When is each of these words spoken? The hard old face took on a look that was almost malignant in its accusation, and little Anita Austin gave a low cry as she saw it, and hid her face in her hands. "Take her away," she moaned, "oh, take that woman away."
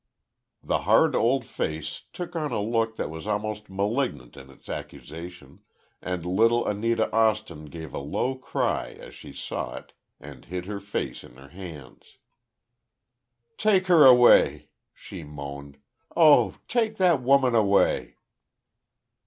The 0.63 0.79
hard 0.79 1.13
old 1.13 1.45
face 1.45 2.05
took 2.11 2.35
on 2.35 2.51
a 2.51 2.59
look 2.59 2.95
that 2.95 3.11
was 3.11 3.27
almost 3.27 3.69
malignant 3.69 4.35
in 4.35 4.49
its 4.49 4.67
accusation, 4.67 5.59
and 6.01 6.25
little 6.25 6.65
Anita 6.65 7.11
Austin 7.15 7.65
gave 7.65 7.93
a 7.93 7.99
low 7.99 8.33
cry 8.33 8.93
as 8.99 9.13
she 9.13 9.31
saw 9.31 9.75
it, 9.75 9.93
and 10.19 10.45
hid 10.45 10.65
her 10.65 10.79
face 10.79 11.23
in 11.23 11.35
her 11.35 11.49
hands. 11.49 12.17
"Take 13.59 13.85
her 13.85 14.03
away," 14.03 14.69
she 14.95 15.23
moaned, 15.23 15.77
"oh, 16.17 16.55
take 16.67 16.97
that 16.97 17.21
woman 17.21 17.53
away." 17.53 18.15